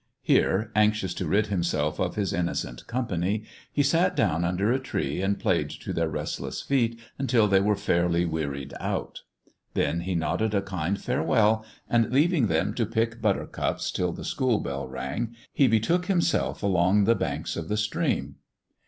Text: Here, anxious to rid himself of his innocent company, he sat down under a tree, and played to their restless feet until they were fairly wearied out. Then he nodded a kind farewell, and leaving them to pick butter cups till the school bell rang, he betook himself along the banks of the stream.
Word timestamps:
Here, 0.23 0.71
anxious 0.75 1.13
to 1.13 1.27
rid 1.27 1.45
himself 1.45 1.99
of 1.99 2.15
his 2.15 2.33
innocent 2.33 2.87
company, 2.87 3.43
he 3.71 3.83
sat 3.83 4.15
down 4.15 4.43
under 4.43 4.71
a 4.71 4.79
tree, 4.79 5.21
and 5.21 5.39
played 5.39 5.69
to 5.69 5.93
their 5.93 6.09
restless 6.09 6.63
feet 6.63 6.99
until 7.19 7.47
they 7.47 7.59
were 7.59 7.75
fairly 7.75 8.25
wearied 8.25 8.73
out. 8.79 9.21
Then 9.75 9.99
he 9.99 10.15
nodded 10.15 10.55
a 10.55 10.63
kind 10.63 10.99
farewell, 10.99 11.63
and 11.87 12.11
leaving 12.11 12.47
them 12.47 12.73
to 12.73 12.85
pick 12.87 13.21
butter 13.21 13.45
cups 13.45 13.91
till 13.91 14.11
the 14.11 14.25
school 14.25 14.59
bell 14.59 14.87
rang, 14.87 15.35
he 15.53 15.67
betook 15.67 16.07
himself 16.07 16.63
along 16.63 17.03
the 17.03 17.13
banks 17.13 17.55
of 17.55 17.69
the 17.69 17.77
stream. 17.77 18.37